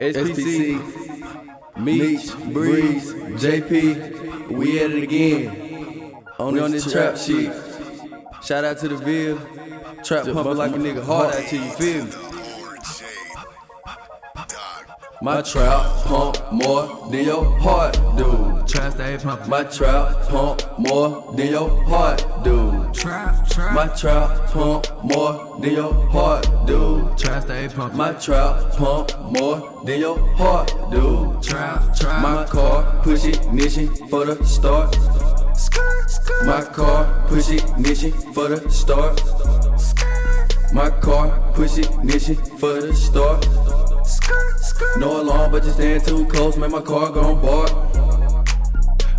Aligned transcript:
SPC, 0.00 1.76
Meech, 1.76 2.34
Breeze, 2.52 3.14
JP, 3.14 4.48
we 4.48 4.80
at 4.80 4.90
it 4.90 5.02
again. 5.02 6.14
On, 6.38 6.58
on 6.58 6.70
this 6.70 6.90
trap 6.90 7.16
shit. 7.16 7.52
Shout 8.42 8.64
out 8.64 8.78
to 8.78 8.88
the 8.88 8.96
Ville. 8.96 9.38
Trap 10.04 10.26
pumping 10.26 10.56
like 10.56 10.70
a 10.72 10.78
nigga 10.78 11.04
hard 11.04 11.34
out 11.34 11.42
till 11.48 11.64
you 11.64 11.70
feel 11.72 12.04
me. 12.04 12.27
My 15.20 15.42
trap 15.42 16.04
pump 16.04 16.52
more 16.52 17.08
than 17.10 17.24
your 17.24 17.44
heart 17.58 17.94
do. 18.16 18.62
Trap 18.68 18.92
stay 18.92 19.18
pumping. 19.20 19.50
My 19.50 19.64
trap 19.64 20.28
pump 20.28 20.62
more 20.78 21.34
than 21.34 21.48
your 21.48 21.84
heart 21.86 22.24
do. 22.44 22.88
Trap, 22.92 23.48
trap. 23.48 23.74
My 23.74 23.88
trap 23.88 24.50
pump 24.52 24.86
more 25.02 25.58
than 25.60 25.72
your 25.72 25.92
heart 26.10 26.46
do. 26.68 27.10
Trap 27.18 27.42
stay 27.42 27.68
pumping. 27.68 27.98
My 27.98 28.12
trap 28.12 28.76
pump 28.76 29.10
more 29.32 29.82
than 29.84 29.98
your 29.98 30.18
heart 30.36 30.72
do. 30.92 31.36
Trap, 31.42 31.96
trap. 31.96 32.22
My 32.22 32.44
car 32.44 33.02
push 33.02 33.24
ignition 33.24 33.88
for 34.08 34.24
the 34.24 34.44
start. 34.44 34.96
My 36.46 36.62
car 36.62 37.26
push 37.26 37.50
ignition 37.50 38.12
for 38.32 38.46
the 38.48 38.70
start. 38.70 39.20
My 40.72 40.90
car 40.90 41.52
push 41.54 41.78
ignition 41.78 42.36
for 42.36 42.80
the 42.80 42.94
start. 42.94 43.77
No 44.98 45.20
alarm, 45.20 45.52
but 45.52 45.64
you 45.64 45.70
stand 45.70 46.04
too 46.04 46.26
close, 46.26 46.56
make 46.56 46.70
my 46.70 46.80
car 46.80 47.10
gon' 47.10 47.40
bark. 47.40 47.70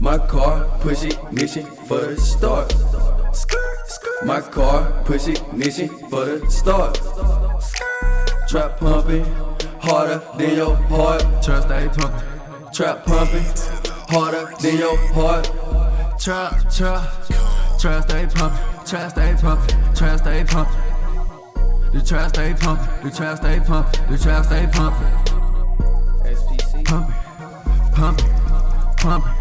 My 0.00 0.18
car 0.18 0.64
push 0.80 1.04
ignition 1.04 1.64
for 1.64 1.98
the 1.98 2.16
start. 2.20 2.74
My 4.24 4.40
car 4.40 5.02
push 5.04 5.26
ignition 5.26 5.88
for 6.10 6.24
the 6.24 6.50
start. 6.50 7.00
Trap 8.48 8.78
pumping 8.78 9.24
harder 9.80 10.22
than 10.38 10.56
your 10.56 10.76
heart. 10.76 11.22
Trap 11.42 11.62
stay 11.64 11.88
pumping. 11.88 12.72
Trap 12.72 13.04
pumping 13.06 13.44
harder 14.08 14.52
than 14.60 14.76
your 14.78 14.96
heart. 15.14 15.50
Trap, 16.20 16.70
trap. 16.70 17.08
Trap 17.78 18.02
stay 18.08 18.26
pumping. 18.26 18.84
Trap 18.84 19.10
stay 19.10 19.34
pumping. 19.40 19.94
Trap 19.94 20.18
stay 20.18 20.44
pumping. 20.44 20.82
The 21.92 22.02
trap 22.06 22.28
stay 22.28 22.54
pumping. 22.54 23.10
The 23.10 23.16
trap 23.16 23.38
stay 23.38 23.60
pumping. 23.60 24.10
The 24.10 24.18
trap 24.18 24.44
stay 24.44 24.66
pumping. 24.72 25.25
Pumping. 27.96 28.30
Pumping. 28.98 29.32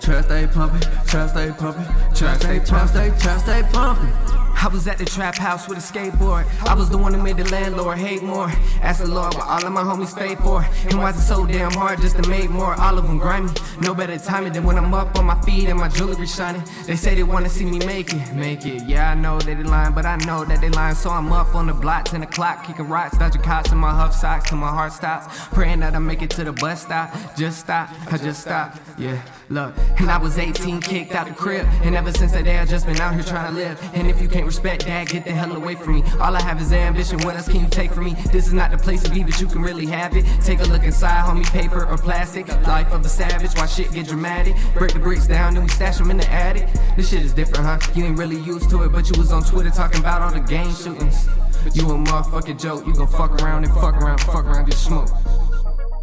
Trap 0.00 0.24
stay 0.24 0.46
pumping. 0.48 0.80
Trap 1.06 1.30
stay 1.30 1.52
pumping. 1.52 1.86
Trap 2.12 2.40
stay, 2.40 2.58
trap 2.58 2.88
stay, 2.88 3.10
trap 3.20 3.40
stay 3.40 3.62
pumping. 3.72 4.53
I 4.56 4.68
was 4.68 4.86
at 4.88 4.98
the 4.98 5.04
trap 5.04 5.36
house 5.36 5.68
with 5.68 5.78
a 5.78 5.80
skateboard. 5.80 6.46
I 6.66 6.74
was 6.74 6.88
the 6.88 6.96
one 6.96 7.12
who 7.12 7.22
made 7.22 7.36
the 7.36 7.44
landlord 7.50 7.98
hate 7.98 8.22
more. 8.22 8.48
Ask 8.80 9.02
the 9.02 9.10
Lord 9.10 9.34
what 9.34 9.46
all 9.46 9.64
of 9.64 9.72
my 9.72 9.82
homies 9.82 10.16
paid 10.16 10.38
for. 10.38 10.64
And 10.88 10.98
why's 10.98 11.18
it 11.18 11.22
so 11.22 11.44
damn 11.44 11.72
hard 11.72 12.00
just 12.00 12.16
to 12.22 12.28
make 12.28 12.50
more? 12.50 12.74
All 12.80 12.96
of 12.96 13.06
them 13.06 13.18
grimy. 13.18 13.52
No 13.80 13.94
better 13.94 14.18
timing 14.18 14.52
than 14.52 14.64
when 14.64 14.78
I'm 14.78 14.94
up 14.94 15.18
on 15.18 15.26
my 15.26 15.40
feet 15.42 15.68
and 15.68 15.78
my 15.78 15.88
jewelry 15.88 16.26
shining. 16.26 16.62
They 16.86 16.96
say 16.96 17.14
they 17.14 17.22
wanna 17.22 17.50
see 17.50 17.64
me 17.64 17.78
make 17.80 18.12
it, 18.12 18.34
make 18.34 18.64
it. 18.64 18.82
Yeah, 18.84 19.10
I 19.10 19.14
know 19.14 19.38
that 19.38 19.56
they 19.56 19.62
lying, 19.62 19.94
but 19.94 20.06
I 20.06 20.16
know 20.24 20.44
that 20.44 20.60
they 20.60 20.70
lying. 20.70 20.94
So 20.94 21.10
I'm 21.10 21.30
up 21.32 21.54
on 21.54 21.66
the 21.66 21.74
block, 21.74 22.06
10 22.06 22.22
o'clock, 22.22 22.66
kicking 22.66 22.88
rocks, 22.88 23.18
dodging 23.18 23.42
cops 23.42 23.70
in 23.70 23.78
my 23.78 23.90
HUF 23.90 24.14
socks 24.14 24.48
till 24.48 24.58
my 24.58 24.70
heart 24.70 24.92
stops. 24.92 25.26
Praying 25.52 25.80
that 25.80 25.94
I 25.94 25.98
make 25.98 26.22
it 26.22 26.30
to 26.30 26.44
the 26.44 26.52
bus 26.52 26.82
stop. 26.82 27.12
Just 27.36 27.60
stop, 27.60 27.90
I 28.10 28.16
just 28.16 28.40
stop. 28.40 28.76
Yeah, 28.96 29.20
look. 29.50 29.74
And 29.98 30.10
I 30.10 30.18
was 30.18 30.38
18, 30.38 30.80
kicked 30.80 31.12
out 31.12 31.26
the 31.28 31.34
crib. 31.34 31.66
And 31.82 31.94
ever 31.94 32.12
since 32.12 32.32
that 32.32 32.44
day, 32.44 32.58
I've 32.58 32.68
just 32.68 32.86
been 32.86 33.00
out 33.00 33.14
here 33.14 33.22
trying 33.22 33.52
to 33.52 33.56
live. 33.58 33.80
And 33.94 34.08
if 34.08 34.22
you 34.22 34.28
can't 34.28 34.46
respect 34.54 34.86
that, 34.86 35.08
get 35.08 35.24
the 35.24 35.32
hell 35.32 35.52
away 35.56 35.74
from 35.74 35.94
me. 35.94 36.02
All 36.20 36.36
I 36.36 36.40
have 36.40 36.60
is 36.60 36.72
ambition. 36.72 37.18
What 37.22 37.34
else 37.34 37.48
can 37.48 37.60
you 37.60 37.68
take 37.68 37.90
from 37.90 38.04
me? 38.04 38.14
This 38.30 38.46
is 38.46 38.52
not 38.52 38.70
the 38.70 38.78
place 38.78 39.02
to 39.02 39.10
be, 39.10 39.24
but 39.24 39.40
you 39.40 39.48
can 39.48 39.60
really 39.60 39.86
have 39.86 40.16
it. 40.16 40.24
Take 40.42 40.60
a 40.60 40.64
look 40.64 40.84
inside, 40.84 41.24
homie, 41.24 41.44
paper 41.50 41.84
or 41.84 41.98
plastic. 41.98 42.46
Life 42.64 42.92
of 42.92 43.04
a 43.04 43.08
savage, 43.08 43.52
why 43.56 43.66
shit 43.66 43.92
get 43.92 44.06
dramatic. 44.06 44.54
Break 44.74 44.92
the 44.92 45.00
bricks 45.00 45.26
down, 45.26 45.54
then 45.54 45.64
we 45.64 45.68
stash 45.70 45.98
them 45.98 46.10
in 46.12 46.18
the 46.18 46.30
attic. 46.30 46.68
This 46.96 47.10
shit 47.10 47.22
is 47.22 47.32
different, 47.32 47.64
huh? 47.64 47.78
You 47.96 48.04
ain't 48.04 48.16
really 48.16 48.38
used 48.38 48.70
to 48.70 48.84
it, 48.84 48.92
but 48.92 49.10
you 49.10 49.18
was 49.18 49.32
on 49.32 49.42
Twitter 49.42 49.70
talking 49.70 49.98
about 49.98 50.22
all 50.22 50.32
the 50.32 50.40
gang 50.40 50.72
shootings. 50.72 51.26
You 51.72 51.90
a 51.90 51.94
motherfucking 51.94 52.60
joke. 52.60 52.86
You 52.86 52.94
gon' 52.94 53.08
fuck 53.08 53.42
around 53.42 53.64
and 53.64 53.74
fuck 53.74 53.96
around, 53.96 54.20
fuck 54.20 54.44
around, 54.44 54.66
get 54.66 54.74
smoked. 54.74 55.12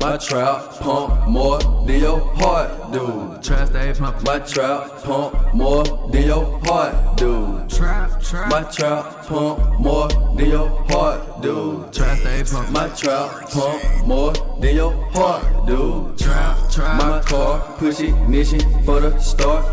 My 0.02 0.18
trap 0.18 0.80
pump 0.80 1.28
more 1.28 1.60
than 1.86 2.00
your 2.00 2.20
heart 2.38 2.92
do. 2.92 3.38
Trap 3.44 3.68
stay 3.68 3.94
pumping. 3.94 4.24
My 4.24 4.40
trap 4.40 5.04
pump 5.04 5.54
more 5.54 5.84
than 6.12 6.24
your 6.26 6.60
heart 6.64 7.18
do. 7.18 7.64
Trap, 7.70 8.20
trap. 8.20 8.50
My 8.50 8.64
trap 8.64 9.28
pump 9.28 9.80
more 9.80 10.10
than 10.36 10.50
your 10.50 10.70
heart 10.90 11.44
do. 11.44 11.88
Trap 11.94 12.18
stay 12.18 12.44
pumping. 12.44 12.74
My 12.74 12.88
trap 12.90 13.52
pump 13.52 14.08
more 14.08 14.34
than 14.60 14.76
your 14.76 14.92
heart 15.14 15.68
do. 15.68 16.12
Trap, 16.18 16.72
trap. 16.72 16.98
My 16.98 17.22
car 17.22 17.60
push 17.78 18.00
ignition 18.00 18.84
for 18.84 19.02
the 19.02 19.16
start. 19.20 19.64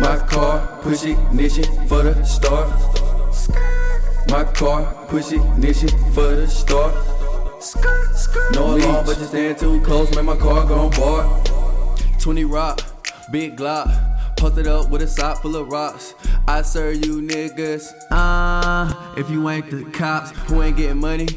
My 0.00 0.16
car 0.26 0.78
push 0.80 1.04
ignition 1.04 1.64
for 1.86 2.02
the 2.02 2.24
start. 2.24 2.70
My 4.30 4.44
car 4.44 5.06
push 5.06 5.32
ignition 5.32 5.90
for 6.14 6.34
the 6.34 6.48
start. 6.48 7.19
No 8.52 8.74
alarm, 8.74 9.04
but 9.04 9.18
you 9.18 9.24
stand 9.26 9.58
too 9.58 9.82
close, 9.82 10.14
make 10.16 10.24
my 10.24 10.36
car 10.36 10.66
gon' 10.66 10.90
bark. 10.92 11.46
20 12.18 12.44
rock, 12.46 12.80
big 13.30 13.58
glock, 13.58 13.86
posted 14.38 14.66
up 14.66 14.88
with 14.88 15.02
a 15.02 15.06
sock 15.06 15.42
full 15.42 15.54
of 15.56 15.68
rocks. 15.68 16.14
I 16.48 16.62
serve 16.62 17.04
you 17.04 17.20
niggas. 17.20 17.92
Uh, 18.10 19.14
if 19.18 19.28
you 19.28 19.46
ain't 19.50 19.70
the 19.70 19.84
cops, 19.90 20.30
Who 20.48 20.62
ain't 20.62 20.78
getting 20.78 21.00
money? 21.00 21.28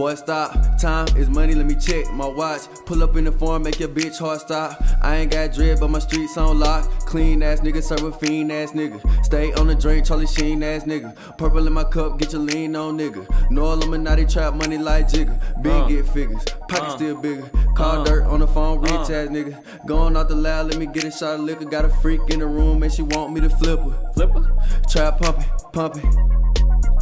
Boy, 0.00 0.14
stop. 0.14 0.54
Time 0.78 1.14
is 1.14 1.28
money, 1.28 1.54
let 1.54 1.66
me 1.66 1.74
check 1.74 2.10
my 2.14 2.26
watch. 2.26 2.62
Pull 2.86 3.02
up 3.02 3.16
in 3.16 3.24
the 3.24 3.32
form, 3.32 3.64
make 3.64 3.78
your 3.78 3.90
bitch 3.90 4.18
heart 4.18 4.40
stop. 4.40 4.82
I 5.02 5.16
ain't 5.16 5.30
got 5.30 5.52
dread, 5.52 5.78
but 5.78 5.90
my 5.90 5.98
streets 5.98 6.38
on 6.38 6.58
lock. 6.58 6.88
Clean 7.00 7.42
ass 7.42 7.60
nigga, 7.60 7.82
serve 7.82 8.04
a 8.04 8.12
fiend 8.12 8.50
ass 8.50 8.72
nigga. 8.72 8.98
Stay 9.22 9.52
on 9.52 9.66
the 9.66 9.74
drink, 9.74 10.06
Charlie 10.06 10.26
Sheen 10.26 10.62
ass 10.62 10.84
nigga. 10.84 11.14
Purple 11.36 11.66
in 11.66 11.74
my 11.74 11.84
cup, 11.84 12.18
get 12.18 12.32
your 12.32 12.40
lean 12.40 12.76
on 12.76 12.96
nigga. 12.96 13.28
No 13.50 13.70
Illuminati 13.74 14.24
trap 14.24 14.54
money 14.54 14.78
like 14.78 15.06
Jigga. 15.06 15.38
Big 15.62 15.70
Uh. 15.70 15.86
get 15.86 16.08
figures, 16.08 16.44
pocket 16.66 16.82
Uh. 16.82 16.96
still 16.96 17.16
bigger. 17.16 17.50
Call 17.74 18.00
Uh. 18.00 18.04
dirt 18.04 18.24
on 18.24 18.40
the 18.40 18.46
phone, 18.46 18.80
rich 18.80 18.92
Uh. 18.92 19.00
ass 19.02 19.28
nigga. 19.28 19.62
Going 19.84 20.16
out 20.16 20.30
the 20.30 20.34
loud, 20.34 20.68
let 20.68 20.78
me 20.78 20.86
get 20.86 21.04
a 21.04 21.10
shot 21.10 21.34
of 21.34 21.40
liquor. 21.40 21.66
Got 21.66 21.84
a 21.84 21.90
freak 21.90 22.22
in 22.30 22.38
the 22.38 22.46
room 22.46 22.82
and 22.82 22.90
she 22.90 23.02
want 23.02 23.34
me 23.34 23.42
to 23.42 23.50
flip 23.50 23.80
her. 23.80 24.12
Flip 24.14 24.32
her? 24.32 24.50
Trap 24.88 25.20
pumping, 25.20 25.44
pumping. 25.74 26.10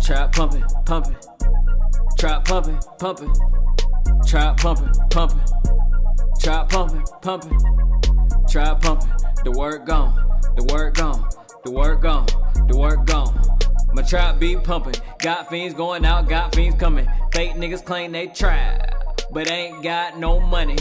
Trap 0.03 0.33
pumping, 0.33 0.65
pumping. 0.85 1.15
Trap 2.19 2.47
pumping, 2.47 2.81
pumping. 2.99 3.33
Trap 4.27 4.57
pumping, 4.57 4.91
pumping. 5.09 5.41
Trap 6.41 6.69
pumping, 6.69 7.05
pumping. 7.23 7.59
Trap 8.49 8.83
pumping. 8.83 9.09
The 9.45 9.53
work 9.53 9.87
gone. 9.87 10.41
The 10.57 10.65
work 10.65 10.95
gone. 10.97 11.29
The 11.65 11.71
work 11.71 12.03
gone. 12.03 12.27
The 12.67 12.77
work 12.77 13.07
gone. 13.07 13.41
My 13.93 14.03
trap 14.03 14.41
be 14.41 14.57
pumping. 14.57 14.95
Got 15.21 15.49
fiends 15.49 15.75
going 15.75 16.05
out, 16.05 16.29
got 16.29 16.57
fiends 16.57 16.77
coming. 16.77 17.09
Fake 17.33 17.53
niggas 17.53 17.85
claim 17.85 18.11
they 18.11 18.27
trap, 18.27 19.15
but 19.31 19.49
ain't 19.49 19.81
got 19.85 20.19
no 20.19 20.41
money. 20.41 20.77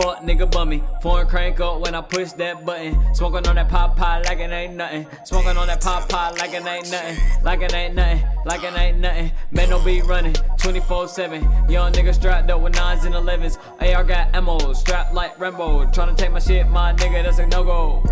Fuck 0.00 0.22
nigga 0.22 0.50
bummy. 0.50 0.82
Foreign 1.02 1.26
crank 1.26 1.60
up 1.60 1.80
when 1.80 1.94
I 1.94 2.00
push 2.00 2.32
that 2.32 2.64
button. 2.64 3.14
Smoking 3.14 3.46
on 3.46 3.56
that 3.56 3.68
pop 3.68 3.96
pie 3.96 4.22
like 4.22 4.38
it 4.38 4.50
ain't 4.50 4.74
nothing. 4.74 5.06
Smoking 5.24 5.58
on 5.58 5.66
that 5.66 5.82
pop 5.82 6.08
pie 6.08 6.30
like 6.30 6.54
it 6.54 6.64
ain't 6.64 6.90
nothing. 6.90 7.18
Like 7.42 7.60
it 7.60 7.74
ain't 7.74 7.94
nothing. 7.94 8.24
Like 8.46 8.64
it 8.64 8.78
ain't 8.78 8.98
nothing. 8.98 9.30
Man, 9.50 9.68
no 9.68 9.84
be 9.84 10.00
running 10.00 10.32
24 10.56 11.08
7. 11.08 11.42
Young 11.68 11.92
nigga 11.92 12.14
strapped 12.14 12.48
up 12.48 12.62
with 12.62 12.72
9s 12.72 13.04
and 13.04 13.14
11s. 13.14 13.58
AR 13.94 14.02
got 14.02 14.34
ammo. 14.34 14.72
Strapped 14.72 15.12
like 15.12 15.38
Rambo. 15.38 15.84
Tryna 15.88 16.16
take 16.16 16.32
my 16.32 16.38
shit, 16.38 16.66
my 16.68 16.94
nigga, 16.94 17.22
that's 17.22 17.38
a 17.38 17.46
no 17.48 17.62
go. 17.62 18.02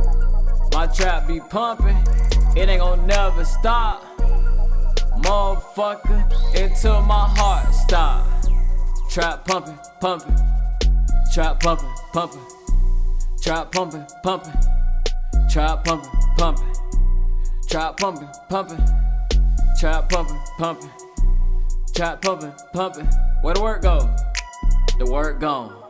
My 0.75 0.89
trap 0.89 1.27
be 1.27 1.41
pumping. 1.41 1.97
It 2.55 2.69
ain't 2.69 2.81
gon' 2.81 3.07
never 3.07 3.47
stop. 3.47 4.05
Motherfucker, 5.23 6.55
until 6.55 7.01
my 7.01 7.27
heart 7.35 7.75
stop. 7.75 8.27
Trap 9.11 9.47
pumping, 9.47 9.79
pumping. 10.03 10.58
Trap 11.39 11.61
pumping, 11.61 11.95
pumping. 12.13 12.43
Trap 13.41 13.71
pumping, 13.71 14.05
pumping. 14.25 14.53
Trap 15.49 15.85
pumping, 15.85 16.11
pumping. 16.37 16.67
Trap 17.69 17.97
pumping, 17.97 18.29
pumping. 18.49 18.85
Trap 19.79 20.09
pumping, 20.09 20.41
pumping. 20.59 20.91
Trap 21.95 22.23
pumping, 22.23 22.53
pumping. 22.73 23.07
Where 23.43 23.55
the 23.55 23.63
work 23.63 23.83
go? 23.83 24.17
The 24.99 25.07
work 25.07 25.39
gone. 25.39 25.88